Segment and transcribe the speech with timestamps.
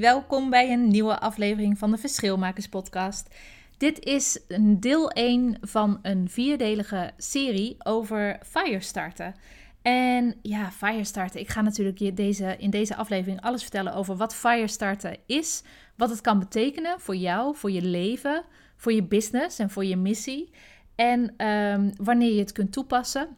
[0.00, 3.34] Welkom bij een nieuwe aflevering van de Verschilmakers Podcast.
[3.76, 9.34] Dit is een deel 1 van een vierdelige serie over Firestarten.
[9.82, 11.40] En ja, Firestarten.
[11.40, 15.62] Ik ga natuurlijk deze, in deze aflevering alles vertellen over wat Firestarten is,
[15.96, 18.44] wat het kan betekenen voor jou, voor je leven,
[18.76, 20.50] voor je business en voor je missie.
[20.94, 23.28] En ehm, wanneer je het kunt toepassen.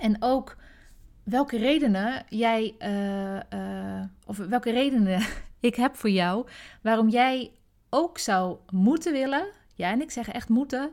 [0.00, 0.56] En ook
[1.22, 5.22] welke redenen jij, uh, of welke redenen
[5.60, 6.46] ik heb voor jou,
[6.82, 7.52] waarom jij
[7.90, 9.46] ook zou moeten willen.
[9.74, 10.92] Ja, en ik zeg echt moeten.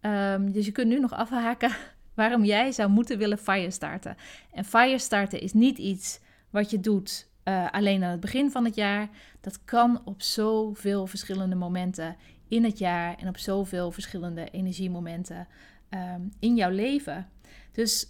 [0.00, 1.70] Um, dus je kunt nu nog afhaken
[2.14, 4.16] waarom jij zou moeten willen firestarten.
[4.52, 8.74] En firestarten is niet iets wat je doet uh, alleen aan het begin van het
[8.74, 9.08] jaar.
[9.40, 12.16] Dat kan op zoveel verschillende momenten
[12.48, 15.48] in het jaar en op zoveel verschillende energiemomenten
[15.90, 17.28] um, in jouw leven.
[17.72, 18.06] Dus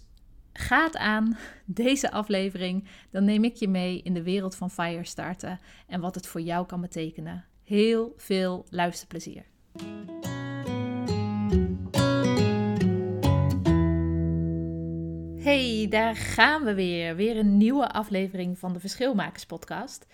[0.61, 6.01] gaat aan deze aflevering, dan neem ik je mee in de wereld van firestarten en
[6.01, 7.45] wat het voor jou kan betekenen.
[7.63, 9.43] Heel veel luisterplezier.
[15.37, 17.15] Hey, daar gaan we weer.
[17.15, 20.07] Weer een nieuwe aflevering van de Verschilmakers Podcast.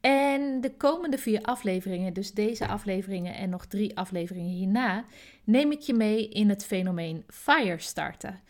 [0.00, 5.04] En de komende vier afleveringen, dus deze afleveringen en nog drie afleveringen hierna,
[5.44, 8.40] neem ik je mee in het fenomeen firestarten.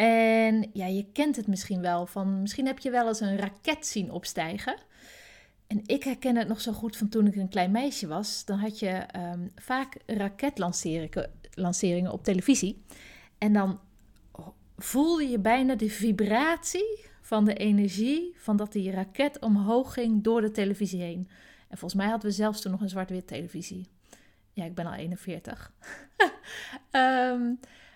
[0.00, 3.86] En ja, je kent het misschien wel van, misschien heb je wel eens een raket
[3.86, 4.76] zien opstijgen.
[5.66, 8.44] En ik herken het nog zo goed van toen ik een klein meisje was.
[8.44, 12.84] Dan had je um, vaak raketlanceringen op televisie.
[13.38, 13.80] En dan
[14.76, 20.40] voelde je bijna de vibratie van de energie van dat die raket omhoog ging door
[20.40, 21.28] de televisie heen.
[21.68, 23.88] En volgens mij hadden we zelfs toen nog een zwart-wit televisie.
[24.52, 25.72] Ja, ik ben al 41.
[26.18, 26.30] um,
[26.90, 27.52] ehm,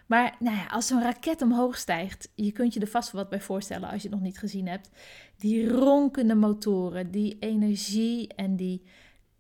[0.07, 3.41] maar nou ja, als zo'n raket omhoog stijgt, je kunt je er vast wat bij
[3.41, 4.91] voorstellen als je het nog niet gezien hebt.
[5.37, 8.83] Die ronkende motoren, die energie en die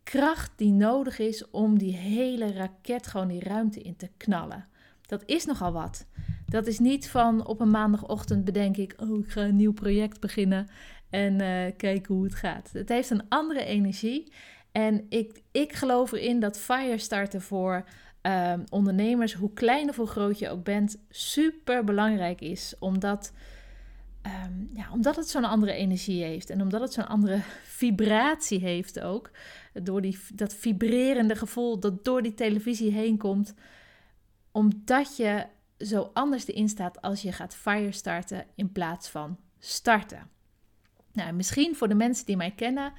[0.02, 4.68] kracht die nodig is om die hele raket gewoon die ruimte in te knallen.
[5.06, 6.06] Dat is nogal wat.
[6.46, 10.20] Dat is niet van op een maandagochtend bedenk ik, oh, ik ga een nieuw project
[10.20, 10.68] beginnen
[11.10, 12.70] en uh, kijken hoe het gaat.
[12.72, 14.32] Het heeft een andere energie.
[14.72, 17.84] En ik, ik geloof erin dat fire starten voor
[18.26, 22.74] uh, ondernemers, hoe klein of hoe groot je ook bent, super belangrijk is.
[22.78, 23.32] Omdat,
[24.22, 27.40] um, ja, omdat het zo'n andere energie heeft en omdat het zo'n andere
[27.80, 29.30] vibratie heeft ook.
[29.72, 33.54] Door die, dat vibrerende gevoel dat door die televisie heen komt.
[34.52, 35.46] Omdat je
[35.78, 40.30] zo anders erin staat als je gaat fire starten in plaats van starten.
[41.12, 42.92] Nou, misschien voor de mensen die mij kennen,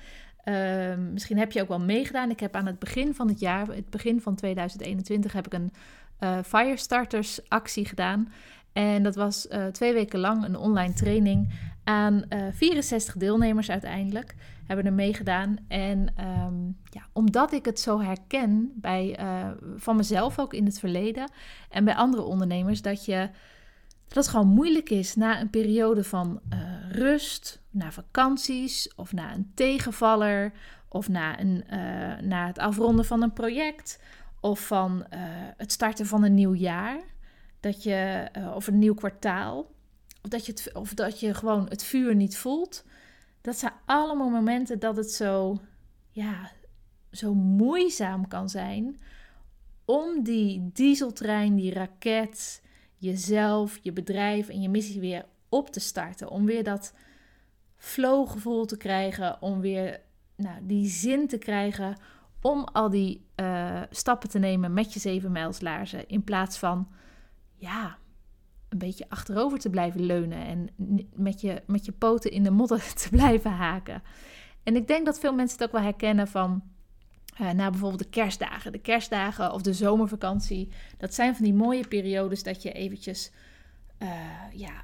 [0.45, 2.29] uh, misschien heb je ook wel meegedaan.
[2.29, 5.73] Ik heb aan het begin van het jaar, het begin van 2021, heb ik een
[6.19, 8.31] uh, Firestarters actie gedaan.
[8.73, 11.53] En dat was uh, twee weken lang een online training
[11.83, 14.35] aan uh, eh, 64 deelnemers uiteindelijk.
[14.67, 15.57] Hebben er meegedaan.
[15.67, 19.19] En um, ja, omdat ik het zo herken bij,
[19.75, 21.31] van mezelf ook in het verleden
[21.69, 23.29] en bij andere ondernemers, dat je
[24.07, 26.41] dat het gewoon moeilijk is na een periode van
[26.91, 30.51] rust, na vakanties of na een tegenvaller
[30.89, 31.63] of na, een,
[32.27, 33.99] na het afronden van een project
[34.39, 35.05] of van
[35.57, 36.99] het starten van een nieuw jaar
[37.59, 39.71] dat je, of een nieuw kwartaal,
[40.21, 42.85] of dat, je of dat je gewoon het vuur niet voelt.
[43.41, 45.59] Dat zijn allemaal momenten dat het zo,
[46.09, 46.51] ja,
[47.11, 48.99] zo moeizaam kan zijn
[49.85, 52.61] om die dieseltrein, die raket,
[53.05, 56.29] jezelf, je bedrijf en je missie weer op te starten.
[56.29, 56.93] Om weer dat
[57.75, 60.01] flow-gevoel te krijgen, om weer
[60.35, 61.95] nou, die zin te krijgen
[62.41, 66.07] om al die uh, stappen te nemen met je zeven mijlslaarzen.
[66.07, 66.87] In plaats van
[67.55, 67.97] ja,
[68.69, 70.69] een beetje achterover te blijven leunen en
[71.13, 74.03] met je, met je poten in de modder te blijven haken.
[74.63, 76.63] En ik denk dat veel mensen het ook wel herkennen van
[77.41, 78.71] uh, na bijvoorbeeld de kerstdagen.
[78.71, 80.69] De kerstdagen of de zomervakantie.
[80.97, 83.31] Dat zijn van die mooie periodes dat je eventjes
[83.99, 84.09] uh,
[84.53, 84.83] ja,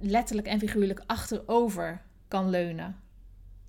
[0.00, 2.96] letterlijk en figuurlijk achterover kan leunen.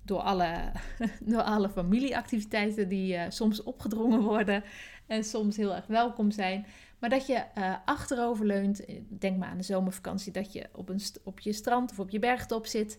[0.02, 0.72] door alle,
[1.32, 4.64] door alle familieactiviteiten die uh, soms opgedrongen worden
[5.06, 6.66] en soms heel erg welkom zijn.
[6.98, 7.44] Maar dat je
[7.84, 11.98] achterover leunt, denk maar aan de zomervakantie, dat je op, een op je strand of
[11.98, 12.98] op je bergtop zit.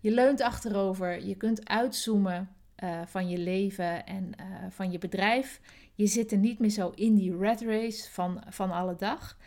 [0.00, 2.48] Je leunt achterover, je kunt uitzoomen
[2.82, 4.30] uh, van je leven en
[4.70, 5.60] van je bedrijf.
[5.94, 9.38] Je zit er niet meer zo in die red race van, van alle dag.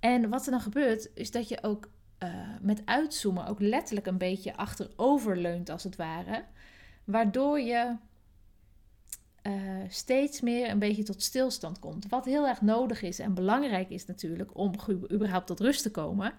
[0.00, 1.90] En wat er dan gebeurt, is dat je ook
[2.22, 2.30] uh,
[2.60, 6.44] met uitzoomen ook letterlijk een beetje achterover leunt, als het ware.
[7.04, 7.96] Waardoor je
[9.88, 12.08] steeds meer een beetje tot stilstand komt.
[12.08, 14.72] Wat heel erg nodig is en belangrijk is natuurlijk om
[15.12, 16.32] überhaupt tot rust te komen.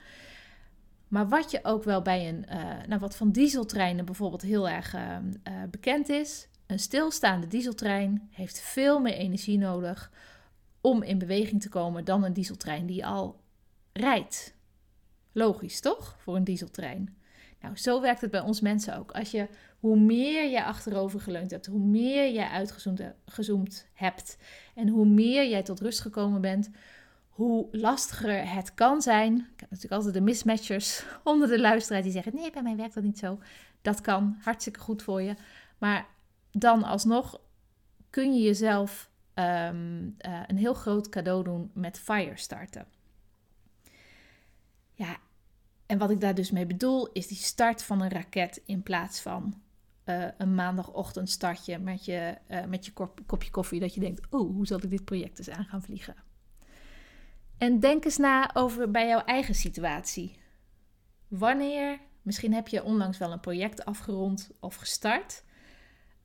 [1.11, 4.95] Maar wat je ook wel bij een, uh, nou wat van dieseltreinen bijvoorbeeld heel erg
[5.69, 6.47] bekend is.
[6.67, 10.11] Een stilstaande dieseltrein heeft veel meer energie nodig
[10.81, 13.41] om in beweging te komen dan een dieseltrein die al
[13.93, 14.55] rijdt.
[15.31, 16.15] Logisch, toch?
[16.19, 17.17] Voor een dieseltrein.
[17.61, 19.11] Nou, zo werkt het bij ons mensen ook.
[19.11, 19.47] Als je,
[19.79, 24.37] hoe meer je achterover geleund hebt, hoe meer jij uitgezoomd hebt
[24.75, 26.69] en hoe meer jij tot rust gekomen bent,
[27.31, 29.35] hoe lastiger het kan zijn.
[29.35, 32.93] Ik heb natuurlijk altijd de mismatchers onder de luisteraar die zeggen: nee, bij mij werkt
[32.93, 33.39] dat niet zo.
[33.81, 35.35] Dat kan hartstikke goed voor je.
[35.77, 36.07] Maar
[36.51, 37.41] dan alsnog
[38.09, 42.87] kun je jezelf ehm, eh, een heel groot cadeau doen met fire starten.
[44.93, 45.17] Ja,
[45.85, 49.21] en wat ik daar dus mee bedoel, is die start van een raket in plaats
[49.21, 49.61] van
[50.05, 52.91] uh, een maandagochtend startje met je, uh, met je
[53.25, 53.79] kopje koffie.
[53.79, 56.15] Dat je denkt, oh, hoe zal ik dit project eens aan gaan vliegen?
[57.61, 60.39] En denk eens na over bij jouw eigen situatie.
[61.27, 65.43] Wanneer, misschien heb je onlangs wel een project afgerond of gestart.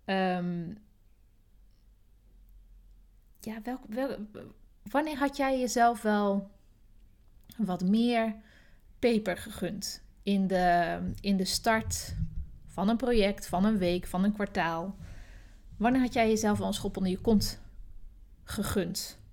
[0.04, 0.78] Um,
[3.40, 4.16] ja, welk, wel,
[4.82, 6.50] wanneer had jij jezelf wel
[7.56, 8.36] wat meer
[8.98, 12.16] peper gegund in de, in de start
[12.66, 14.96] van een project, van een week, van een kwartaal?
[15.76, 17.60] Wanneer had jij jezelf al een schop onder je kont
[18.44, 19.24] gegund?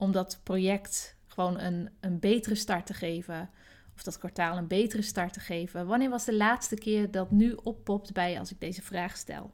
[0.00, 3.50] Om dat project gewoon een, een betere start te geven.
[3.94, 5.86] Of dat kwartaal een betere start te geven.
[5.86, 9.52] Wanneer was de laatste keer dat nu oppopt bij als ik deze vraag stel?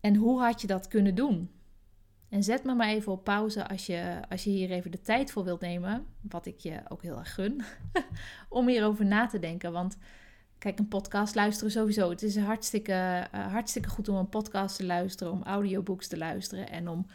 [0.00, 1.50] En hoe had je dat kunnen doen?
[2.28, 5.30] En zet me maar even op pauze als je, als je hier even de tijd
[5.30, 7.62] voor wilt nemen, wat ik je ook heel erg gun,
[8.48, 9.72] om hierover na te denken.
[9.72, 9.96] Want
[10.58, 12.10] kijk, een podcast luisteren sowieso.
[12.10, 16.70] Het is hartstikke, uh, hartstikke goed om een podcast te luisteren, om audiobooks te luisteren
[16.70, 17.06] en om,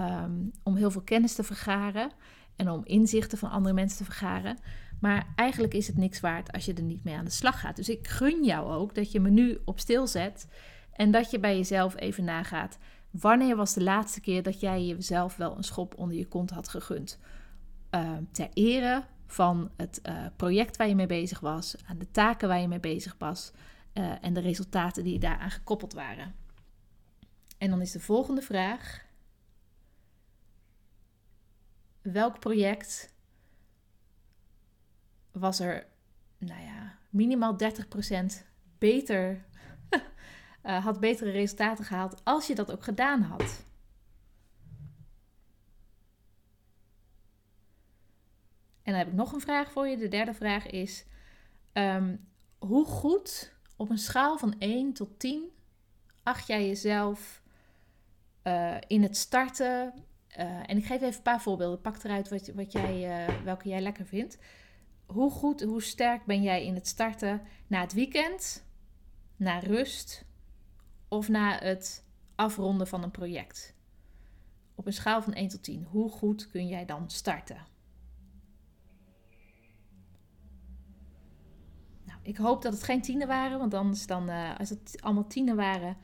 [0.00, 2.10] um, om heel veel kennis te vergaren
[2.56, 4.58] en om inzichten van andere mensen te vergaren.
[5.00, 7.76] Maar eigenlijk is het niks waard als je er niet mee aan de slag gaat.
[7.76, 10.48] Dus ik gun jou ook dat je me nu op stil zet
[10.92, 12.78] en dat je bij jezelf even nagaat.
[13.10, 16.68] Wanneer was de laatste keer dat jij jezelf wel een schop onder je kont had
[16.68, 17.18] gegund?
[17.90, 22.48] Uh, ter ere van het uh, project waar je mee bezig was, aan de taken
[22.48, 23.52] waar je mee bezig was
[23.94, 26.34] uh, en de resultaten die daaraan gekoppeld waren.
[27.58, 29.04] En dan is de volgende vraag:
[32.02, 33.14] welk project
[35.32, 35.86] was er,
[36.38, 38.46] nou ja, minimaal 30%
[38.78, 39.44] beter
[40.62, 43.64] uh, had betere resultaten gehaald als je dat ook gedaan had.
[48.82, 49.96] En dan heb ik nog een vraag voor je.
[49.96, 51.04] De derde vraag is:
[51.72, 55.50] um, hoe goed op een schaal van 1 tot 10
[56.22, 57.42] acht jij jezelf
[58.44, 60.04] uh, in het starten?
[60.38, 61.80] Uh, en ik geef even een paar voorbeelden.
[61.80, 64.38] Pak eruit wat, wat jij, welke jij lekker vindt.
[65.06, 68.64] Hoe goed, hoe sterk ben jij in het starten na het weekend,
[69.36, 70.24] na rust,
[71.08, 73.74] of na het afronden van een project?
[74.74, 77.66] Op een schaal van 1 tot 10, hoe goed kun jij dan starten?
[82.04, 85.26] Nou, ik hoop dat het geen tienen waren, want anders dan, uh, als het allemaal
[85.26, 85.96] tienen waren,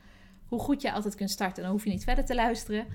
[0.47, 2.87] hoe goed je altijd kunt starten, dan hoef je niet verder te luisteren.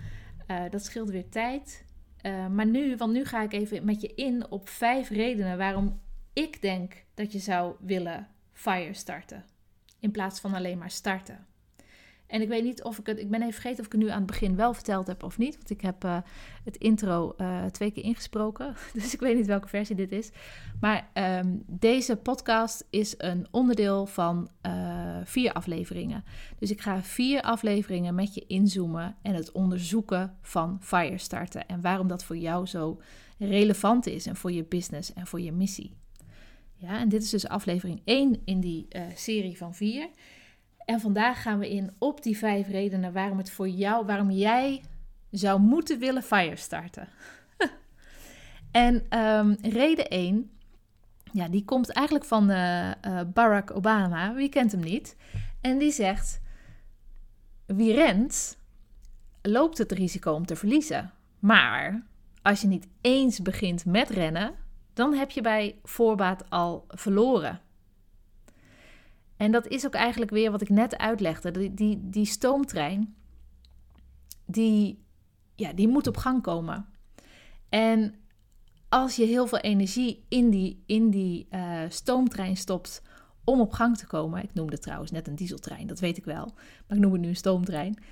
[0.53, 1.85] Uh, dat scheelt weer tijd.
[2.23, 6.01] Uh, maar nu, want nu ga ik even met je in op vijf redenen waarom
[6.33, 9.45] ik denk dat je zou willen fire starten.
[10.01, 11.47] In plaats van alleen maar starten.
[12.33, 13.19] En ik weet niet of ik het.
[13.19, 15.39] Ik ben even vergeten of ik het nu aan het begin wel verteld heb of
[15.39, 15.55] niet.
[15.57, 16.19] Want ik heb uh,
[16.65, 18.75] het intro uh, twee keer ingesproken.
[18.95, 20.31] Dus ik weet niet welke versie dit is.
[20.81, 26.25] Maar um, deze podcast is een onderdeel van uh, vier afleveringen.
[26.59, 31.62] Dus ik ga vier afleveringen met je inzoomen en het onderzoeken van Firestarter.
[31.67, 33.01] En waarom dat voor jou zo
[33.39, 35.97] relevant is en voor je business en voor je missie.
[36.75, 40.09] Ja, en dit is dus aflevering 1 in die serie van vier.
[40.85, 44.83] En vandaag gaan we in op die vijf redenen waarom het voor jou, waarom jij
[45.31, 47.09] zou moeten willen fire starten.
[48.71, 50.51] en um, reden 1
[51.33, 52.91] Ja, die komt eigenlijk van uh,
[53.35, 54.35] Barack Obama.
[54.35, 55.17] Wie kent hem niet?
[55.61, 56.41] En die zegt:
[57.67, 58.59] Wie rent,
[59.43, 61.12] loopt het risico om te verliezen.
[61.39, 62.07] Maar
[62.43, 64.55] als je niet eens begint met rennen,
[64.93, 67.61] dan heb je bij voorbaat al verloren.
[69.43, 71.51] En dat is ook eigenlijk weer wat ik net uitlegde.
[71.51, 73.15] Die, die, die stoomtrein,
[74.47, 75.05] die,
[75.55, 76.87] ja, die moet op gang komen.
[77.69, 78.15] En
[78.89, 83.03] als je heel veel energie in die, in die uh, stoomtrein stopt
[83.45, 84.43] om op gang te komen.
[84.43, 86.53] Ik noemde trouwens net een dieseltrein, dat weet ik wel.
[86.87, 88.03] Maar ik noem het nu een stoomtrein.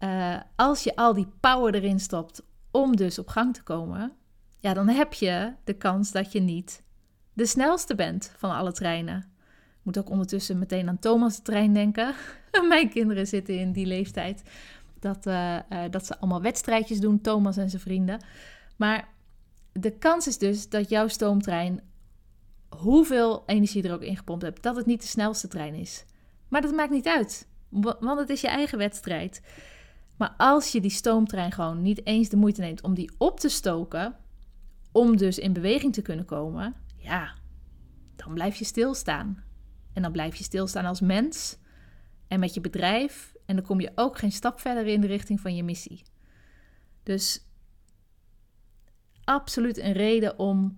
[0.00, 4.12] Uh, als je al die power erin stopt om dus op gang te komen,
[4.58, 6.82] ja, dan heb je de kans dat je niet
[7.32, 9.30] de snelste bent van alle treinen.
[9.82, 12.14] Moet ook ondertussen meteen aan Thomas' de trein denken.
[12.68, 14.42] Mijn kinderen zitten in die leeftijd
[15.00, 15.58] dat, uh,
[15.90, 18.20] dat ze allemaal wedstrijdjes doen, Thomas en zijn vrienden.
[18.76, 19.08] Maar
[19.72, 21.80] de kans is dus dat jouw stoomtrein,
[22.68, 26.04] hoeveel energie er ook ingepompt hebt, dat het niet de snelste trein is.
[26.48, 27.48] Maar dat maakt niet uit,
[28.00, 29.42] want het is je eigen wedstrijd.
[30.16, 33.48] Maar als je die stoomtrein gewoon niet eens de moeite neemt om die op te
[33.48, 34.16] stoken,
[34.92, 37.34] om dus in beweging te kunnen komen, ja,
[38.16, 39.42] dan blijf je stilstaan.
[39.92, 41.56] En dan blijf je stilstaan als mens
[42.28, 43.34] en met je bedrijf.
[43.46, 46.02] En dan kom je ook geen stap verder in de richting van je missie.
[47.02, 47.44] Dus
[49.24, 50.76] absoluut een reden om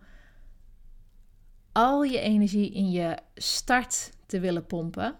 [1.73, 5.16] al je energie in je start te willen pompen.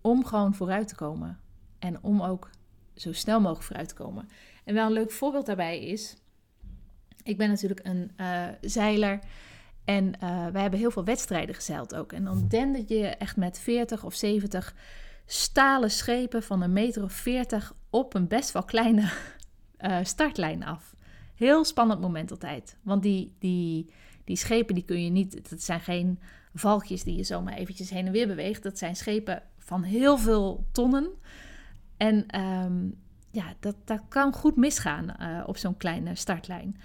[0.00, 1.40] Om gewoon vooruit te komen.
[1.78, 2.50] En om ook
[2.94, 4.28] zo snel mogelijk vooruit te komen.
[4.64, 6.16] En wel een leuk voorbeeld daarbij is.
[7.22, 9.18] Ik ben natuurlijk een uh, zeiler.
[9.84, 12.12] En uh, wij hebben heel veel wedstrijden gezeild ook.
[12.12, 14.74] En dan dende je echt met 40 of 70
[15.26, 19.10] stalen schepen van een meter of 40 op een best wel kleine
[19.80, 20.94] uh, startlijn af.
[21.34, 22.76] Heel spannend moment altijd.
[22.82, 23.92] Want die, die,
[24.24, 25.48] die schepen die kun je niet.
[25.50, 26.18] Het zijn geen
[26.54, 28.62] valkjes die je zomaar eventjes heen en weer beweegt.
[28.62, 31.10] Dat zijn schepen van heel veel tonnen.
[31.96, 36.80] En um, ja, dat, dat kan goed misgaan uh, op zo'n kleine startlijn.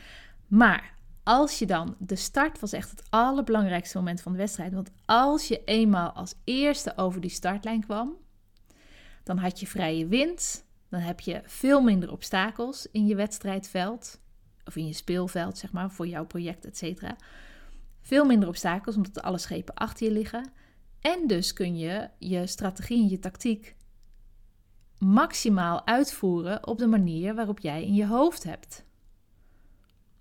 [0.48, 0.94] Maar
[1.28, 4.74] als je dan, de start was echt het allerbelangrijkste moment van de wedstrijd.
[4.74, 8.16] Want als je eenmaal als eerste over die startlijn kwam,
[9.24, 10.66] dan had je vrije wind.
[10.90, 14.20] Dan heb je veel minder obstakels in je wedstrijdveld
[14.66, 17.16] of in je speelveld, zeg maar, voor jouw project, et cetera.
[18.02, 20.52] Veel minder obstakels, omdat alle schepen achter je liggen.
[21.02, 23.76] En dus kun je je strategie en je tactiek
[24.98, 28.86] maximaal uitvoeren op de manier waarop jij in je hoofd hebt.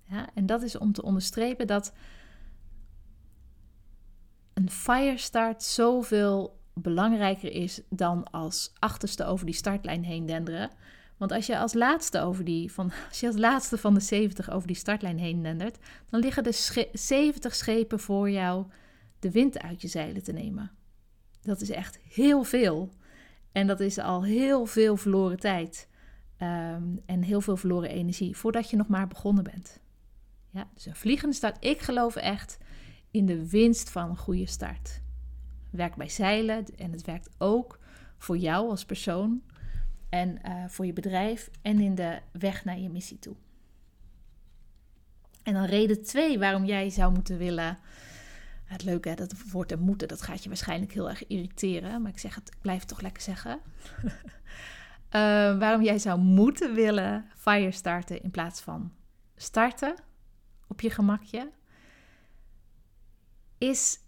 [0.08, 1.92] Ja, en dat is om te onderstrepen dat
[4.54, 10.70] een firestart zoveel belangrijker is dan als achterste over die startlijn heen denderen.
[11.16, 14.50] Want als je als laatste, over die, van, als je als laatste van de 70
[14.50, 15.78] over die startlijn heen dendert,
[16.10, 18.66] dan liggen de 70 schepen voor jou
[19.18, 20.70] de wind uit je zeilen te nemen.
[21.42, 22.90] Dat is echt heel veel.
[23.52, 25.88] En dat is al heel veel verloren tijd.
[26.42, 29.80] Um, en heel veel verloren energie voordat je nog maar begonnen bent.
[30.56, 31.64] Ja, dus een vliegende start.
[31.64, 32.58] Ik geloof echt
[33.10, 35.00] in de winst van een goede start.
[35.70, 37.78] Werkt bij zeilen en het werkt ook
[38.18, 39.42] voor jou als persoon
[40.08, 43.34] en uh, voor je bedrijf en in de weg naar je missie toe.
[45.42, 47.78] En dan reden twee waarom jij zou moeten willen.
[48.64, 52.02] Het leuke, hè, dat woord en moeten, dat gaat je waarschijnlijk heel erg irriteren.
[52.02, 53.60] Maar ik zeg het, ik blijf het toch lekker zeggen.
[54.04, 54.10] uh,
[55.62, 58.92] waarom jij zou moeten willen fire starten in plaats van
[59.36, 59.94] starten
[60.66, 61.50] op je gemakje.
[63.58, 63.98] Is,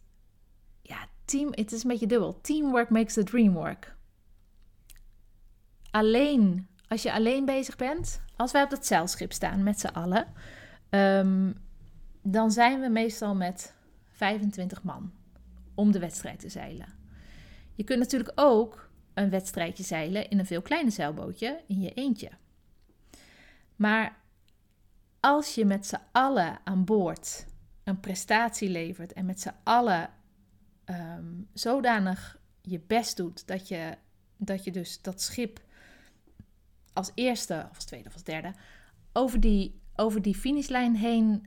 [0.82, 2.40] ja, team, het is een beetje dubbel.
[2.40, 3.96] Teamwork makes the dream work
[5.90, 10.26] alleen, als je alleen bezig bent, als wij op dat zeilschip staan met z'n allen,
[10.90, 11.54] um,
[12.22, 13.74] dan zijn we meestal met
[14.12, 15.12] 25 man
[15.74, 16.96] om de wedstrijd te zeilen.
[17.74, 22.30] Je kunt natuurlijk ook een wedstrijdje zeilen in een veel kleiner zeilbootje in je eentje.
[23.76, 24.16] Maar
[25.28, 27.46] als je met z'n allen aan boord
[27.84, 30.10] een prestatie levert en met z'n allen
[30.84, 33.96] um, zodanig je best doet dat je,
[34.36, 35.60] dat je dus dat schip
[36.92, 38.54] als eerste, of als tweede of als derde,
[39.12, 41.46] over die, over die finishlijn heen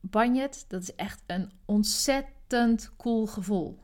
[0.00, 0.64] banjet.
[0.68, 3.78] Dat is echt een ontzettend cool gevoel.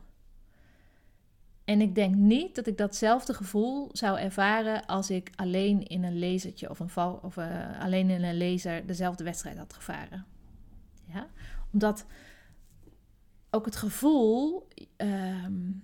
[1.67, 6.19] En ik denk niet dat ik datzelfde gevoel zou ervaren als ik alleen in een
[6.19, 10.25] lasertje of, een of uh, alleen in een laser dezelfde wedstrijd had gevaren.
[11.05, 11.27] Ja?
[11.71, 12.05] Omdat
[13.49, 15.83] ook het gevoel, um,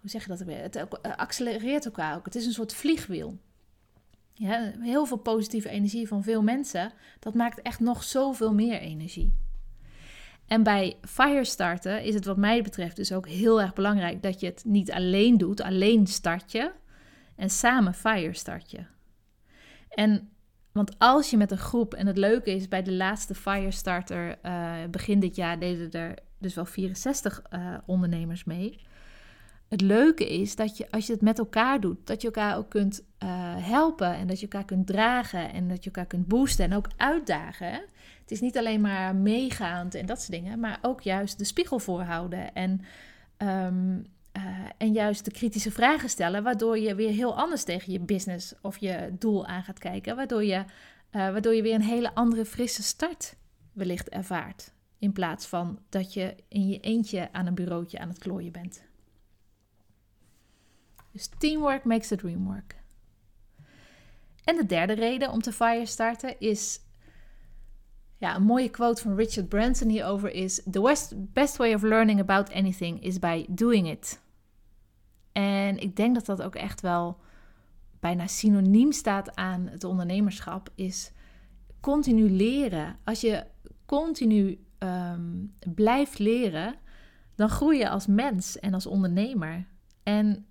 [0.00, 0.62] hoe zeg je dat weer?
[0.62, 2.24] Het accelereert elkaar ook.
[2.24, 3.38] Het is een soort vliegwiel.
[4.32, 6.92] Ja, heel veel positieve energie van veel mensen.
[7.18, 9.34] Dat maakt echt nog zoveel meer energie.
[10.52, 14.46] En bij Firestarter is het wat mij betreft dus ook heel erg belangrijk dat je
[14.46, 16.70] het niet alleen doet, alleen start je
[17.36, 18.84] en samen Firestart je.
[19.88, 20.30] En
[20.72, 24.74] want als je met een groep, en het leuke is bij de laatste Firestarter uh,
[24.90, 28.80] begin dit jaar deden er dus wel 64 uh, eh, ondernemers mee.
[29.72, 32.70] Het leuke is dat je als je het met elkaar doet, dat je elkaar ook
[32.70, 36.64] kunt uh, helpen en dat je elkaar kunt dragen en dat je elkaar kunt boosten
[36.64, 37.72] en ook uitdagen.
[38.20, 41.78] Het is niet alleen maar meegaand en dat soort dingen, maar ook juist de spiegel
[41.78, 42.80] voorhouden en,
[43.38, 44.42] um, uh,
[44.78, 48.78] en juist de kritische vragen stellen, waardoor je weer heel anders tegen je business of
[48.78, 50.64] je doel aan gaat kijken, waardoor je, uh,
[51.10, 53.36] waardoor je weer een hele andere frisse start
[53.72, 54.72] wellicht ervaart.
[54.98, 58.90] In plaats van dat je in je eentje aan een bureautje aan het klooien bent.
[61.12, 62.76] Dus teamwork makes the dream work.
[64.44, 66.80] En de derde reden om te fire starten is.
[68.18, 72.52] Ja, een mooie quote van Richard Branson hierover is: The best way of learning about
[72.52, 74.20] anything is by doing it.
[75.32, 77.20] En ik denk dat dat ook echt wel
[78.00, 81.12] bijna synoniem staat aan het ondernemerschap, is
[81.80, 82.98] continu leren.
[83.04, 83.44] Als je
[83.86, 86.74] continu um, blijft leren,
[87.34, 89.66] dan groei je als mens en als ondernemer.
[90.02, 90.46] En,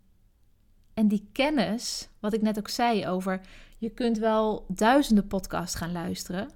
[1.02, 3.42] en die kennis, wat ik net ook zei over,
[3.78, 6.50] je kunt wel duizenden podcasts gaan luisteren.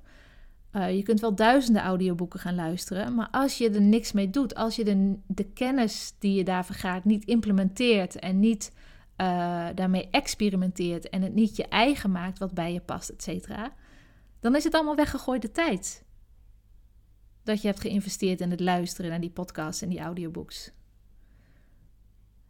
[0.71, 4.55] Uh, je kunt wel duizenden audioboeken gaan luisteren, maar als je er niks mee doet,
[4.55, 8.71] als je de, de kennis die je daar vergaart niet implementeert en niet
[9.17, 13.73] uh, daarmee experimenteert en het niet je eigen maakt wat bij je past, et cetera,
[14.39, 16.03] dan is het allemaal weggegooide tijd
[17.43, 20.71] dat je hebt geïnvesteerd in het luisteren naar die podcasts en die audiobooks.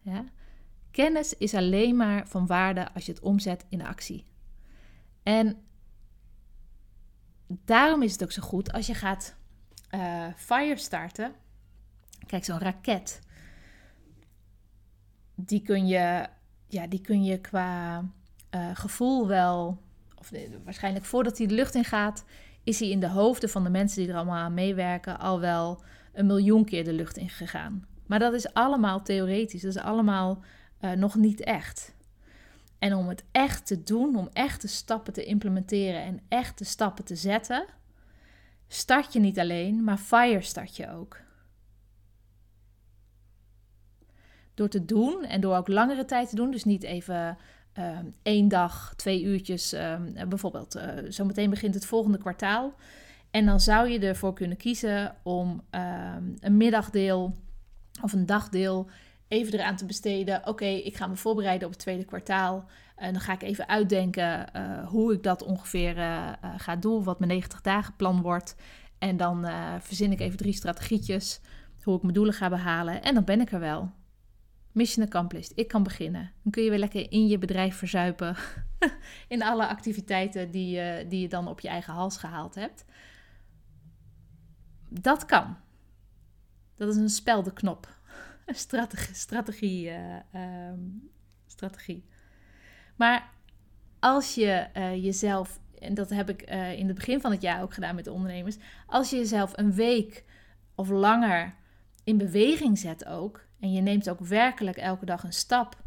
[0.01, 0.25] Ja?
[0.95, 4.25] Kennis is alleen maar van waarde als je het omzet in actie.
[5.23, 5.57] En
[7.47, 9.35] daarom is het ook zo goed als je gaat
[9.91, 11.33] uh, fire starten.
[12.25, 13.19] Kijk, zo'n raket.
[15.35, 16.27] Die kun je,
[16.67, 17.99] ja, die kun je qua
[18.55, 19.81] uh, gevoel wel,
[20.15, 20.31] of
[20.63, 22.25] waarschijnlijk voordat hij de lucht in gaat,
[22.63, 25.83] is hij in de hoofden van de mensen die er allemaal aan meewerken al wel
[26.13, 27.87] een miljoen keer de lucht in gegaan.
[28.05, 30.43] Maar dat is allemaal theoretisch, dat is allemaal
[30.81, 31.94] uh, nog niet echt.
[32.79, 37.16] En om het echt te doen, om echte stappen te implementeren en echte stappen te
[37.16, 37.66] zetten,
[38.68, 41.24] start je niet alleen, maar fire start je ook.
[44.53, 47.38] Door te doen en door ook langere tijd te doen, dus niet even
[47.79, 50.75] uh, één dag, twee uurtjes, uh, bijvoorbeeld.
[50.75, 52.74] Uh, zometeen begint het volgende kwartaal.
[53.31, 57.35] En dan zou je ervoor kunnen kiezen om ehm, een middagdeel
[58.01, 58.90] of een dagdeel
[59.27, 60.48] even eraan te besteden.
[60.48, 62.66] Oké, ik ga me voorbereiden op het tweede kwartaal.
[62.96, 67.20] En dan ga ik even uitdenken eh, hoe ik dat ongeveer uh, ga doen, wat
[67.20, 68.55] mijn 90 dagen plan wordt.
[68.98, 69.48] En dan
[69.79, 71.42] verzin ik even drie strategietjes,
[71.83, 73.01] hoe ik mijn doelen ga behalen.
[73.01, 73.92] En dan ben ik er wel.
[74.75, 75.51] Mission accomplished.
[75.55, 76.31] Ik kan beginnen.
[76.44, 78.35] Dan kun je weer lekker in je bedrijf verzuipen.
[79.27, 82.85] in alle activiteiten die, je, die je dan op je eigen hals gehaald hebt.
[84.90, 85.57] Dat kan.
[86.75, 87.98] Dat is een speldenknop.
[88.66, 89.16] Strategie.
[89.16, 90.74] Strategie, uh, uh,
[91.48, 92.05] strategie.
[92.96, 93.29] Maar
[94.00, 97.62] als je uh, jezelf, en dat heb ik uh, in het begin van het jaar
[97.62, 98.58] ook gedaan met de ondernemers.
[98.88, 100.24] Als je jezelf een week
[100.75, 101.53] of langer
[102.03, 105.84] in beweging zet ook en je neemt ook werkelijk elke dag een stap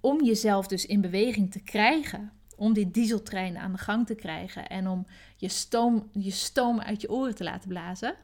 [0.00, 2.32] om jezelf dus in beweging te krijgen.
[2.56, 7.00] Om die dieseltrein aan de gang te krijgen en om je stoom, je stoom uit
[7.00, 8.14] je oren te laten blazen.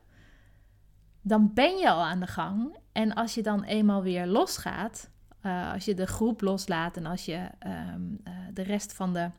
[1.22, 2.76] Dan ben je al aan de gang.
[2.92, 5.10] En als je dan eenmaal weer losgaat,
[5.42, 7.50] uh, als je de groep loslaat en als je
[7.94, 9.30] um, uh, de rest van de,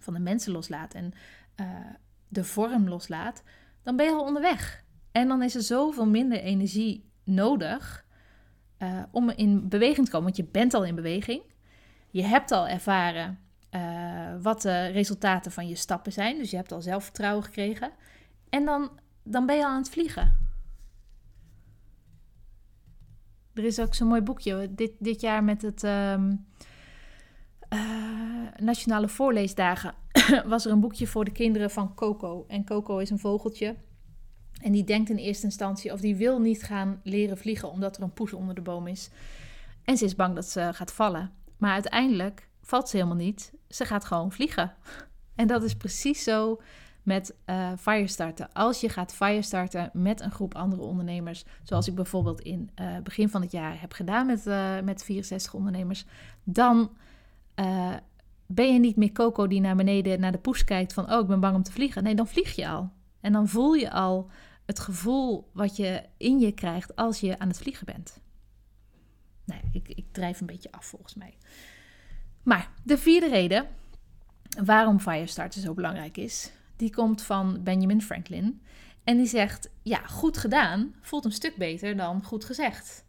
[0.00, 1.12] van de mensen loslaat en
[2.28, 3.42] de vorm loslaat,
[3.82, 4.84] dan ben je al onderweg.
[5.12, 8.04] En dan is er zoveel minder energie nodig
[9.10, 10.26] om in beweging te komen.
[10.26, 11.42] Want je bent al in beweging.
[12.10, 13.38] Je hebt al ervaren
[14.42, 16.38] wat de resultaten van je stappen zijn.
[16.38, 17.90] Dus je hebt al zelfvertrouwen gekregen.
[18.48, 18.90] En dan,
[19.22, 20.39] dan ben je al aan het vliegen.
[23.54, 24.74] Er is ook zo'n mooi boekje.
[24.74, 26.46] Dit, dit jaar met het um,
[27.74, 27.80] uh,
[28.56, 29.94] Nationale Voorleesdagen
[30.46, 32.44] was er een boekje voor de kinderen van Coco.
[32.48, 33.76] En Coco is een vogeltje
[34.60, 38.02] en die denkt in eerste instantie of die wil niet gaan leren vliegen omdat er
[38.02, 39.10] een poes onder de boom is.
[39.84, 41.30] En ze is bang dat ze gaat vallen.
[41.56, 43.52] Maar uiteindelijk valt ze helemaal niet.
[43.68, 44.74] Ze gaat gewoon vliegen.
[45.34, 46.60] En dat is precies zo
[47.02, 48.48] met uh, Firestarter.
[48.52, 53.28] Als je gaat Firestarten met een groep andere ondernemers, zoals ik bijvoorbeeld in uh, begin
[53.28, 56.04] van het jaar heb gedaan met, uh, met 64 ondernemers,
[56.44, 56.90] dan
[58.46, 61.26] ben je niet meer Coco die naar beneden naar de poes kijkt van, oh, ik
[61.26, 62.02] ben bang om te vliegen.
[62.02, 62.90] Nee, dan vlieg je al.
[63.20, 64.30] En dan voel je al
[64.66, 68.20] het gevoel wat je in je krijgt als je aan het vliegen bent.
[69.44, 71.36] Nou, ik, ik drijf een beetje af volgens mij.
[72.42, 73.66] Maar de vierde reden
[74.64, 78.60] waarom Firestarter zo belangrijk is, die komt van Benjamin Franklin.
[79.04, 83.04] En die zegt: Ja, goed gedaan voelt een stuk beter dan goed gezegd.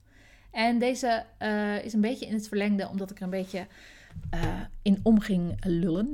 [0.51, 3.67] En deze uh, is een beetje in het verlengde, omdat ik er een beetje
[4.33, 4.41] uh,
[4.81, 6.11] in omging lullen.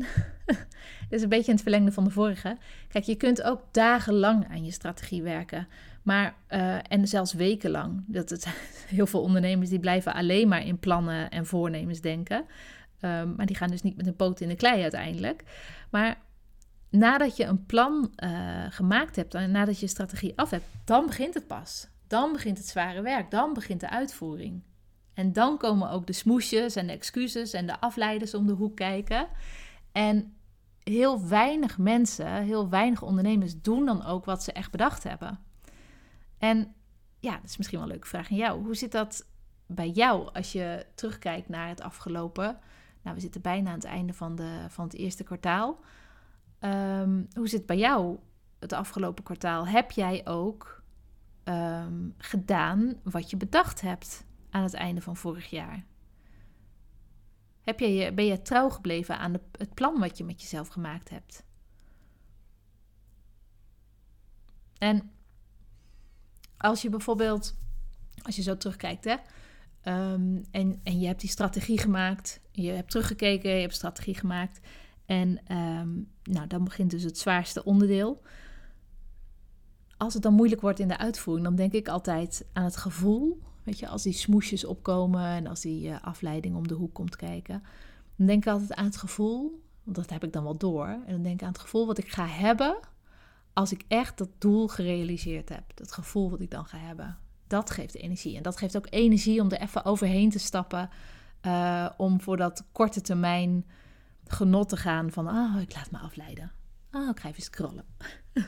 [1.10, 2.58] Dit is een beetje in het verlengde van de vorige.
[2.88, 5.68] Kijk, je kunt ook dagenlang aan je strategie werken.
[6.04, 8.04] Maar, uh, en zelfs wekenlang.
[8.06, 8.48] Dat het,
[8.96, 12.46] heel veel ondernemers die blijven alleen maar in plannen en voornemens denken.
[13.02, 15.44] Um, maar die gaan dus niet met een poot in de klei uiteindelijk.
[15.90, 16.18] Maar
[16.90, 21.34] nadat je een plan uh, gemaakt hebt en nadat je strategie af hebt, dan begint
[21.34, 21.88] het pas.
[22.08, 23.32] Dan begint het zware werk.
[23.32, 24.64] Dan begint de uitvoering.
[25.14, 28.76] En dan komen ook de smoesjes en de excuses en de afleiders om de hoek
[28.76, 29.28] kijken.
[29.92, 30.36] En
[30.84, 35.40] heel weinig mensen, heel weinig ondernemers doen dan ook wat ze echt bedacht hebben.
[36.38, 36.76] En
[37.20, 38.64] ja, dat is misschien wel een leuke vraag aan jou.
[38.64, 39.28] Hoe zit dat
[39.66, 42.60] bij jou als je terugkijkt naar het afgelopen?
[43.02, 45.80] Nou, we zitten bijna aan het einde van, de, van het eerste kwartaal.
[46.62, 48.18] Um, hoe zit het bij jou
[48.60, 49.68] het afgelopen kwartaal?
[49.68, 50.84] Heb jij ook
[51.44, 55.86] um, gedaan wat je bedacht hebt aan het einde van vorig jaar?
[57.62, 61.10] Heb je, ben je trouw gebleven aan de, het plan wat je met jezelf gemaakt
[61.10, 61.46] hebt?
[64.78, 65.12] En
[66.58, 67.56] als je bijvoorbeeld,
[68.22, 69.16] als je zo terugkijkt, hè,
[69.92, 74.60] um, en, en je hebt die strategie gemaakt, je hebt teruggekeken, je hebt strategie gemaakt,
[75.08, 78.22] en um, nou, dan begint dus het zwaarste onderdeel.
[79.98, 83.42] Als het dan moeilijk wordt in de uitvoering, dan denk ik altijd aan het gevoel
[83.68, 87.16] Weet je, als die smoesjes opkomen en als die uh, afleiding om de hoek komt
[87.16, 87.64] kijken.
[88.16, 90.88] Dan denk ik altijd aan het gevoel, want dat heb ik dan wel door.
[90.88, 92.78] En dan denk ik aan het gevoel wat ik ga hebben
[93.54, 95.64] als ik echt dat doel gerealiseerd heb.
[95.76, 97.18] Dat gevoel wat ik dan ga hebben.
[97.48, 98.38] Dat geeft energie.
[98.38, 100.90] En dat geeft ook energie om er even overheen te stappen.
[101.42, 103.66] Uh, om voor dat korte termijn
[104.34, 105.28] genot te gaan van...
[105.28, 106.52] oh, ik laat me afleiden.
[106.92, 107.86] Oh, ik ga even scrollen.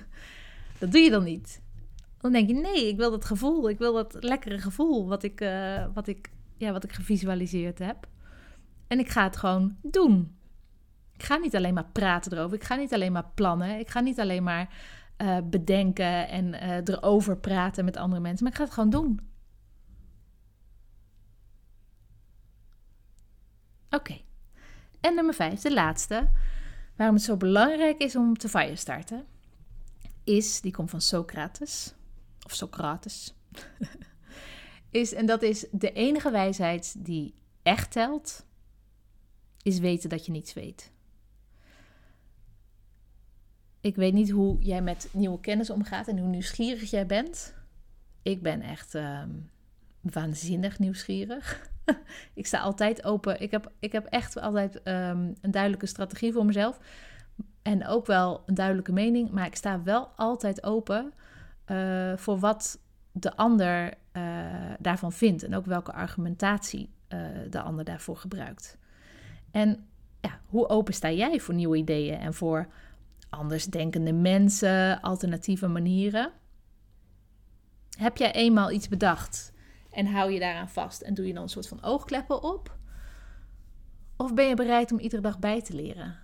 [0.80, 1.62] dat doe je dan niet.
[2.18, 3.70] Dan denk je, nee, ik wil dat gevoel.
[3.70, 8.08] Ik wil dat lekkere gevoel wat ik, uh, wat ik, ja, wat ik gevisualiseerd heb.
[8.88, 10.38] En ik ga het gewoon doen.
[11.14, 12.58] Ik ga niet alleen maar praten erover.
[12.58, 13.80] Ik ga niet alleen maar plannen.
[13.80, 14.70] Ik ga niet alleen maar
[15.22, 18.44] uh, bedenken en uh, erover praten met andere mensen.
[18.44, 19.20] Maar ik ga het gewoon doen.
[23.90, 24.22] Oké.
[25.00, 26.30] En nummer vijf, de laatste.
[26.96, 29.26] Waarom het zo belangrijk is om te fire starten.
[30.24, 31.94] Is, die komt van Socrates
[32.46, 33.34] of Socrates,
[34.90, 37.34] is, en dat is de enige wijsheid die
[37.64, 38.46] echt telt,
[39.62, 40.92] is weten dat je niets weet.
[43.82, 47.54] Ik weet niet hoe jij met nieuwe kennis omgaat en hoe nieuwsgierig jij bent.
[48.22, 49.50] Ik ben echt um,
[50.02, 51.72] waanzinnig nieuwsgierig.
[52.34, 53.42] ik sta altijd open.
[53.42, 56.80] Ik heb, ik heb echt altijd um, een duidelijke strategie voor mezelf.
[57.62, 59.32] En ook wel een duidelijke mening.
[59.32, 61.14] Maar ik sta wel altijd open
[61.72, 62.80] uh, voor wat
[63.12, 64.24] de ander uh,
[64.80, 68.78] daarvan vindt en ook welke argumentatie uh, de ander daarvoor gebruikt.
[69.52, 69.88] En
[70.22, 72.68] ja, hoe open sta jij voor nieuwe ideeën en voor
[73.30, 76.32] andersdenkende mensen, alternatieve manieren?
[77.98, 79.54] Heb jij eenmaal iets bedacht
[79.90, 82.78] en hou je daaraan vast en doe je dan een soort van oogkleppen op?
[84.18, 86.18] Of ben je bereid om iedere dag bij te leren?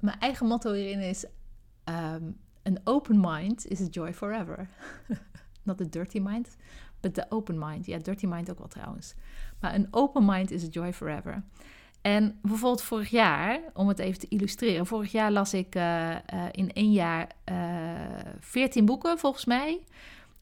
[0.00, 1.26] Mijn eigen motto hierin is:
[1.84, 4.68] um, An open mind is a joy forever.
[5.62, 6.56] Not a dirty mind,
[7.00, 7.86] but the open mind.
[7.86, 9.14] Ja, dirty mind ook wel trouwens.
[9.60, 11.42] Maar een open mind is a joy forever.
[12.00, 14.86] En bijvoorbeeld vorig jaar, om het even te illustreren.
[14.86, 16.16] Vorig jaar las ik uh, uh,
[16.50, 17.56] in één jaar eh,
[18.38, 19.84] 14 boeken volgens mij.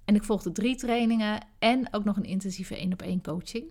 [0.09, 3.65] En ik volgde drie trainingen en ook nog een intensieve één op één coaching.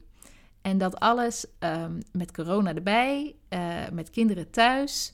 [0.62, 3.36] En dat alles um, met corona erbij,
[3.92, 5.14] met kinderen thuis.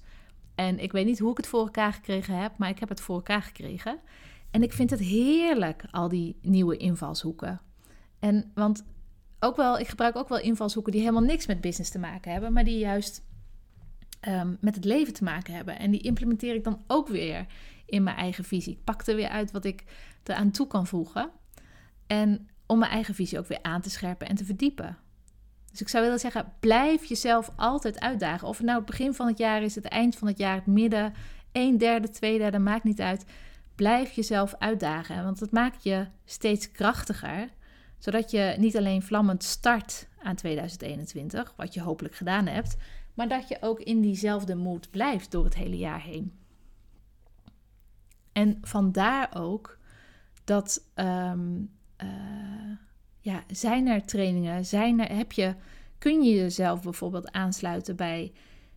[0.56, 3.02] En ik weet niet hoe ik het voor elkaar gekregen heb, maar ik heb het
[3.02, 4.00] voor elkaar gekregen.
[4.52, 7.62] En ik vind het heerlijk, al die nieuwe invalshoeken.
[8.20, 8.86] En want
[9.40, 12.54] ook wel, ik gebruik ook wel invalshoeken die helemaal niks met business te maken hebben,
[12.54, 13.24] maar die juist
[14.28, 15.80] um, met het leven te maken hebben.
[15.80, 17.46] En die implementeer ik dan ook weer
[17.86, 18.74] in mijn eigen visie.
[18.74, 19.84] Ik pak er weer uit wat ik
[20.30, 21.30] eraan toe kan voegen.
[22.08, 24.98] En om mijn eigen visie ook weer aan te scherpen en te verdiepen.
[25.72, 28.48] Dus ik zou willen zeggen, blijf jezelf altijd uitdagen.
[28.48, 30.66] Of het nou het begin van het jaar is, het eind van het jaar, het
[30.66, 31.14] midden,
[31.52, 33.26] een derde, twee derde, maakt niet uit.
[33.76, 37.50] Blijf jezelf uitdagen, want het maakt je steeds krachtiger.
[37.98, 42.76] Zodat je niet alleen vlammend start aan 2021, wat je hopelijk gedaan hebt,
[43.14, 46.34] maar dat je ook in diezelfde moed blijft door het hele jaar heen.
[48.32, 49.78] En vandaar ook
[50.44, 51.62] dat ehm,
[51.96, 52.08] eh,
[53.20, 55.56] ja, zijn er trainingen, zijn er, heb je,
[55.98, 58.34] kun je jezelf bijvoorbeeld aansluiten bij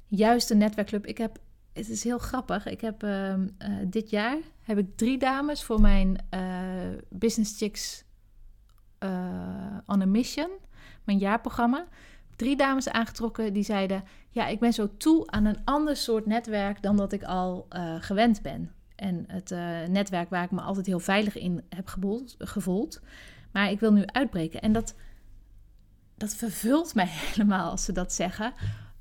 [0.06, 1.06] juist een netwerkclub.
[1.06, 1.38] Ik heb,
[1.72, 5.80] het is heel grappig, ik heb ehm, eh, dit jaar heb ik drie dames voor
[5.80, 6.40] mijn uh,
[7.08, 8.04] Business Chicks
[9.86, 10.50] on a Mission,
[11.04, 11.86] mijn jaarprogramma.
[12.36, 16.82] Drie dames aangetrokken die zeiden: Ja, ik ben zo toe aan een ander soort netwerk
[16.82, 17.66] dan dat ik al
[18.00, 18.75] gewend ben.
[18.96, 19.50] En het
[19.90, 21.88] netwerk waar ik me altijd heel veilig in heb
[22.38, 23.00] gevoeld.
[23.52, 24.60] Maar ik wil nu uitbreken.
[24.60, 24.94] En dat,
[26.14, 28.52] dat vervult mij helemaal als ze dat zeggen.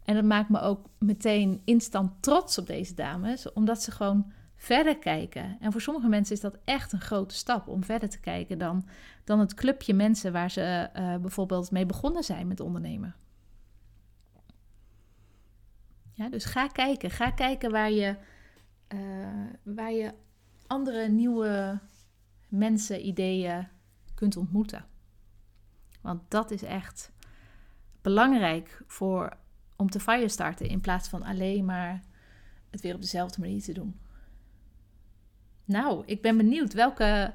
[0.04, 4.98] En dat maakt me ook meteen instant trots op deze dames, omdat ze gewoon verder
[4.98, 5.58] kijken.
[5.60, 8.88] En voor sommige mensen is dat echt een grote stap om verder te kijken dan,
[9.24, 13.16] dan het clubje mensen waar ze uh, bijvoorbeeld mee begonnen zijn met ondernemen.
[16.14, 17.12] Ja, dus ga kijken.
[17.12, 18.16] Ga kijken waar je,
[18.94, 19.00] uh,
[19.64, 20.14] waar je
[20.68, 21.80] andere nieuwe
[22.48, 23.68] mensen, ideeën
[24.16, 24.86] kunt ontmoeten.
[26.02, 27.12] Want dat is echt
[28.02, 29.38] belangrijk voor,
[29.76, 32.04] om te fire starten in plaats van alleen maar
[32.70, 34.00] het weer op dezelfde manier te doen.
[35.66, 37.34] Nou, ik ben benieuwd welke,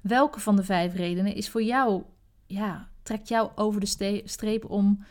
[0.00, 2.02] welke van de vijf redenen is voor jou,
[2.46, 5.04] ja, trekt jou over de streep om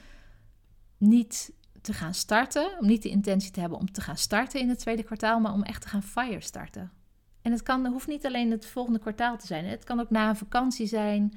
[0.98, 4.70] niet te gaan starten, om niet de intentie te hebben om te gaan starten in
[4.70, 6.92] het tweede kwartaal, maar om echt te gaan fire starten.
[7.42, 9.66] En het kan, hoeft niet alleen het volgende kwartaal te zijn.
[9.66, 11.34] Het kan ook na een vakantie zijn.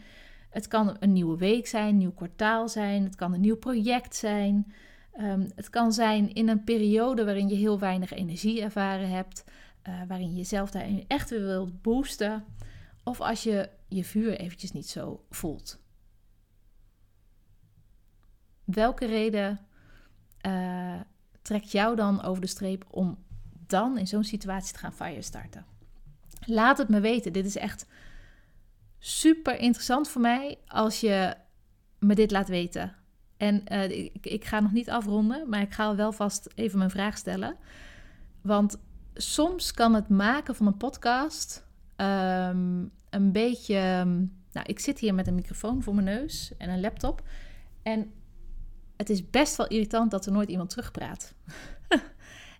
[0.50, 3.04] Het kan een nieuwe week zijn, een nieuw kwartaal zijn.
[3.04, 4.72] Het kan een nieuw project zijn.
[5.20, 9.44] Um, het kan zijn in een periode waarin je heel weinig energie ervaren hebt.
[9.88, 12.44] Uh, waarin je jezelf daarin echt weer wilt boosten.
[13.02, 15.82] Of als je je vuur eventjes niet zo voelt.
[18.64, 19.60] Welke reden
[20.46, 21.00] uh,
[21.42, 23.18] trekt jou dan over de streep om
[23.66, 25.64] dan in zo'n situatie te gaan fire starten?
[26.46, 27.32] Laat het me weten.
[27.32, 27.86] Dit is echt
[28.98, 31.34] super interessant voor mij als je
[31.98, 32.94] me dit laat weten.
[33.36, 36.90] En uh, ik, ik, ga nog niet afronden, maar ik ga wel vast even mijn
[36.90, 37.56] vraag stellen.
[38.40, 38.78] Want
[39.14, 41.64] soms kan het maken van een podcast
[41.96, 44.04] um, een beetje.
[44.52, 47.22] Nou, ik zit hier met een microfoon voor mijn neus en een laptop.
[47.82, 48.12] En
[48.96, 51.34] het is best wel irritant dat er nooit iemand terugpraat.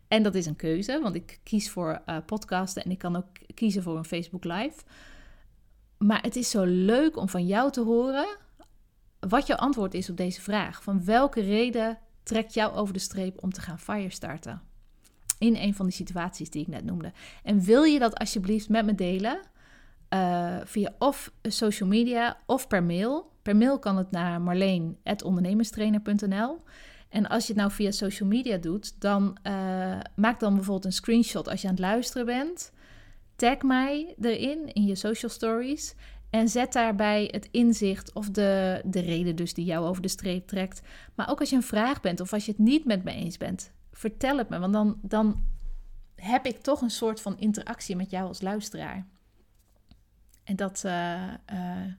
[0.09, 3.27] En dat is een keuze, want ik kies voor uh, podcasten en ik kan ook
[3.55, 4.83] kiezen voor een Facebook Live.
[5.99, 8.27] Maar het is zo leuk om van jou te horen
[9.29, 10.83] wat jouw antwoord is op deze vraag.
[10.83, 14.63] Van welke reden trekt jou over de streep om te gaan fire starten?
[15.39, 17.13] In een van die situaties die ik net noemde.
[17.43, 19.41] En wil je dat alsjeblieft met me delen?
[20.15, 23.33] Uh, via of social media of per mail.
[23.43, 26.63] Per mail kan het naar marleen.ondernemerstrainer.nl.
[27.09, 29.53] En als je het nou via social media doet, dan uh,
[30.17, 32.73] maak dan bijvoorbeeld een screenshot als je aan het luisteren bent.
[33.37, 35.95] Tag mij erin in je social stories.
[36.31, 40.47] En zet daarbij het inzicht of de, de reden dus die jou over de streep
[40.47, 40.83] trekt.
[41.15, 43.37] Maar ook als je een vraag bent of als je het niet met me eens
[43.37, 44.59] bent, vertel het me.
[44.59, 45.45] Want dan, dan
[46.15, 49.07] heb ik toch een soort van interactie met jou als luisteraar.
[50.45, 50.93] En dat, uh,
[51.53, 51.93] uh,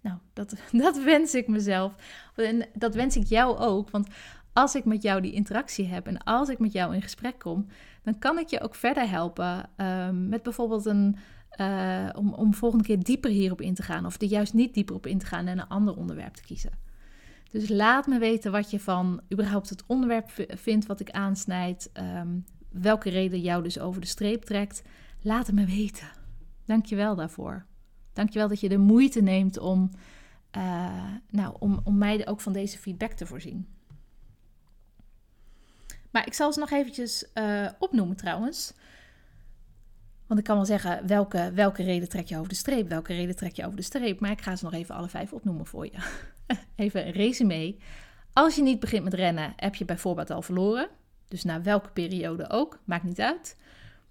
[0.00, 1.94] nou, dat, dat wens ik mezelf.
[2.36, 3.90] En dat wens ik jou ook.
[3.90, 4.08] Want
[4.52, 7.66] als ik met jou die interactie heb en als ik met jou in gesprek kom,
[8.02, 11.16] dan kan ik je ook verder helpen um, met bijvoorbeeld een.
[11.60, 14.94] Uh, om, om volgende keer dieper hierop in te gaan, of er juist niet dieper
[14.94, 16.70] op in te gaan en een ander onderwerp te kiezen.
[17.50, 22.44] Dus laat me weten wat je van überhaupt het onderwerp vindt wat ik aansnijd, um,
[22.68, 24.82] welke reden jou dus over de streep trekt.
[25.20, 26.08] Laat het me weten.
[26.64, 27.66] Dankjewel daarvoor.
[28.12, 29.90] Dankjewel dat je de moeite neemt om,
[30.56, 33.66] uh, nou, om, om mij ook van deze feedback te voorzien.
[36.10, 38.72] Maar ik zal ze nog eventjes uh, opnoemen trouwens.
[40.26, 43.36] Want ik kan wel zeggen welke, welke reden trek je over de streep, welke reden
[43.36, 44.20] trek je over de streep.
[44.20, 45.98] Maar ik ga ze nog even alle vijf opnoemen voor je.
[46.76, 47.76] even een resume.
[48.32, 50.88] Als je niet begint met rennen, heb je bijvoorbeeld al verloren.
[51.28, 53.56] Dus na welke periode ook, maakt niet uit.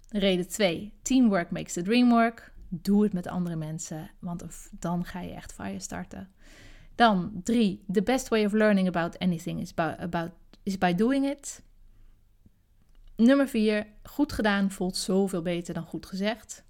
[0.08, 2.52] Reden 2, teamwork makes the dream work.
[2.72, 6.28] Doe het met andere mensen, want dan ga je echt fire starten.
[6.94, 10.30] Dan 3, the best way of learning about anything is by, about,
[10.62, 11.62] is by doing it.
[13.16, 16.64] Nummer 4, goed gedaan voelt zoveel beter dan goed gezegd.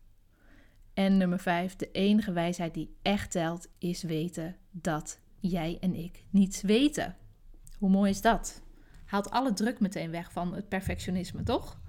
[0.94, 6.24] En nummer 5, de enige wijsheid die echt telt is weten dat jij en ik
[6.30, 7.16] niets weten.
[7.78, 8.62] Hoe mooi is dat?
[9.04, 11.79] Haalt alle druk meteen weg van het perfectionisme, toch?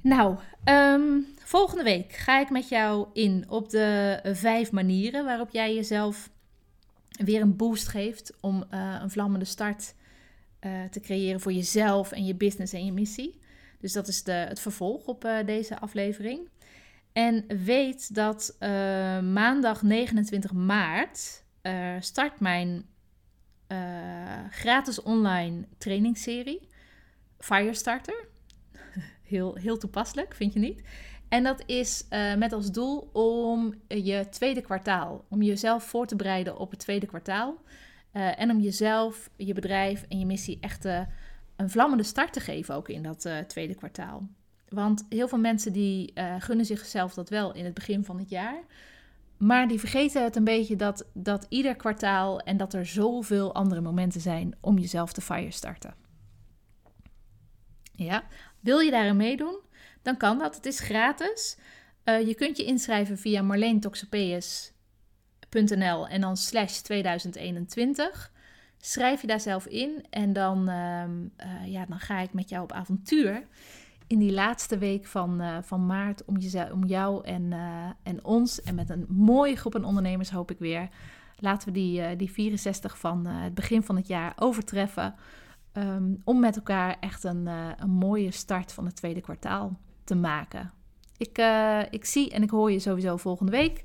[0.00, 5.74] Nou, um, volgende week ga ik met jou in op de vijf manieren waarop jij
[5.74, 6.30] jezelf
[7.24, 9.94] weer een boost geeft om uh, een vlammende start
[10.60, 13.38] uh, te creëren voor jezelf en je business en je missie.
[13.80, 16.48] Dus dat is de, het vervolg op deze aflevering.
[17.12, 18.56] En weet dat
[19.22, 21.44] maandag 29 maart
[22.00, 22.86] start mijn
[24.50, 26.68] gratis online trainingsserie
[27.38, 28.28] Firestarter.
[29.22, 30.82] Heel, heel toepasselijk, vind je niet?
[31.28, 32.04] En dat is
[32.38, 37.06] met als doel om je tweede kwartaal, om jezelf voor te bereiden op het tweede
[37.06, 37.62] kwartaal.
[38.12, 40.84] en om jezelf, je bedrijf en je missie echt
[41.56, 44.28] een vlammende start te geven ook in dat tweede kwartaal.
[44.68, 48.62] Want heel veel mensen die gunnen zichzelf dat wel in het begin van het jaar.
[49.36, 53.80] Maar die vergeten het een beetje dat, dat ieder kwartaal en dat er zoveel andere
[53.80, 55.94] momenten zijn om jezelf te fire starten.
[57.92, 58.24] Ja,
[58.60, 59.58] wil je daarin meedoen?
[60.02, 60.54] Dan kan dat.
[60.54, 61.56] Het is gratis.
[62.04, 68.32] Uh, je kunt je inschrijven via marleentoxopeus.nl en dan slash 2021.
[68.80, 72.62] Schrijf je daar zelf in en dan, uh, uh, ja, dan ga ik met jou
[72.62, 73.46] op avontuur
[74.06, 77.52] in die laatste week van, uh, van maart om, je, om jou en,
[78.02, 80.88] en ons en met een mooie groep aan ondernemers hoop ik weer.
[81.38, 85.14] Laten we die, die 64 van het begin van het jaar overtreffen.
[85.78, 90.72] Um, om met elkaar echt een, een mooie start van het tweede kwartaal te maken.
[91.16, 91.42] Ik,
[91.90, 93.84] ik zie en ik hoor je sowieso volgende week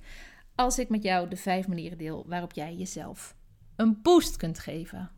[0.56, 3.36] als ik met jou de vijf manieren deel waarop jij jezelf
[3.76, 5.12] een boost kunt geven.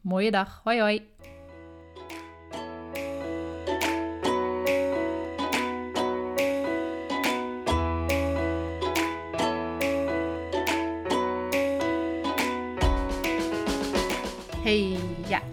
[0.00, 0.60] Mooie dag.
[0.64, 1.06] Hoi hoi.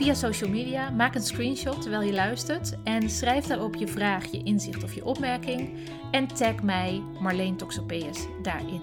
[0.00, 0.90] via social media.
[0.90, 5.04] Maak een screenshot terwijl je luistert en schrijf daarop je vraag, je inzicht of je
[5.04, 5.70] opmerking.
[6.10, 8.80] En tag mij Marleen Toxopeus daarin.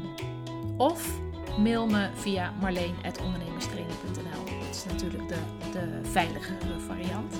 [0.77, 1.19] Of
[1.57, 4.43] mail me via marleen.ondernemerstraining.nl.
[4.65, 5.39] Dat is natuurlijk de,
[5.71, 7.35] de veiligere variant.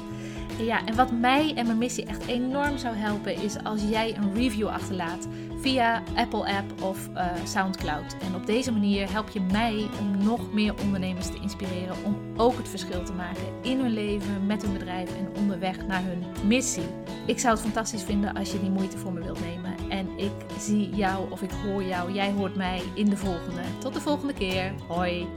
[0.60, 4.34] Ja, en wat mij en mijn missie echt enorm zou helpen is als jij een
[4.34, 5.28] review achterlaat
[5.62, 8.18] via Apple App of uh, SoundCloud.
[8.22, 12.58] En op deze manier help je mij om nog meer ondernemers te inspireren om ook
[12.58, 16.88] het verschil te maken in hun leven, met hun bedrijf en onderweg naar hun missie.
[17.26, 19.76] Ik zou het fantastisch vinden als je die moeite voor me wilt nemen.
[19.90, 23.62] En ik zie jou of ik hoor jou, jij hoort mij in de volgende.
[23.80, 24.74] Tot de volgende keer.
[24.88, 25.28] Hoi.